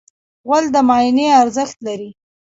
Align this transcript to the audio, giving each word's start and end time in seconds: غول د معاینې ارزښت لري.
غول 0.47 0.65
د 0.73 0.75
معاینې 0.87 1.25
ارزښت 1.41 1.77
لري. 1.87 2.09